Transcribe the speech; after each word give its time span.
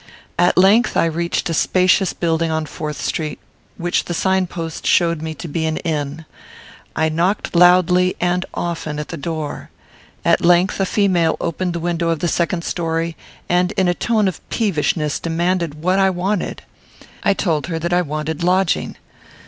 At 0.39 0.57
length 0.57 0.97
I 0.97 1.05
reached 1.05 1.47
a 1.47 1.53
spacious 1.53 2.11
building 2.11 2.49
in 2.49 2.65
Fourth 2.65 2.99
Street, 2.99 3.37
which 3.77 4.05
the 4.05 4.15
signpost 4.15 4.87
showed 4.87 5.21
me 5.21 5.35
to 5.35 5.47
be 5.47 5.63
an 5.67 5.77
inn. 5.77 6.25
I 6.95 7.07
knocked 7.07 7.55
loudly 7.55 8.15
and 8.19 8.43
often 8.55 8.97
at 8.97 9.09
the 9.09 9.15
door. 9.17 9.69
At 10.25 10.43
length 10.43 10.79
a 10.79 10.87
female 10.87 11.37
opened 11.39 11.73
the 11.73 11.79
window 11.79 12.09
of 12.09 12.17
the 12.17 12.27
second 12.27 12.63
story, 12.63 13.15
and, 13.47 13.73
in 13.73 13.87
a 13.87 13.93
tone 13.93 14.27
of 14.27 14.41
peevishness, 14.49 15.19
demanded 15.19 15.83
what 15.83 15.99
I 15.99 16.09
wanted. 16.09 16.63
I 17.21 17.35
told 17.35 17.67
her 17.67 17.77
that 17.77 17.93
I 17.93 18.01
wanted 18.01 18.43
lodging. 18.43 18.95